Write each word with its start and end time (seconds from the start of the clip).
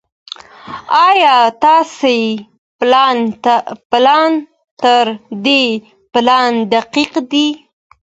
ايا 1.07 1.37
ستاسي 1.55 2.21
پلان 3.89 4.31
تر 4.81 5.05
دې 5.45 5.63
پلان 6.13 6.51
دقيق 6.71 7.13
دی؟ 7.31 7.47